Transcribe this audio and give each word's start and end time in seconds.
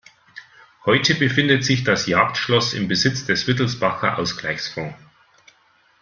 Heute 0.83 1.13
befindet 1.13 1.63
sich 1.63 1.83
das 1.83 2.07
Jagdschloss 2.07 2.73
im 2.73 2.87
Besitz 2.87 3.27
des 3.27 3.45
Wittelsbacher 3.45 4.17
Ausgleichsfonds. 4.17 4.95